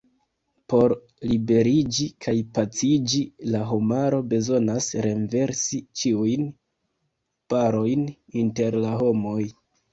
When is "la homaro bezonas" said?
3.57-4.89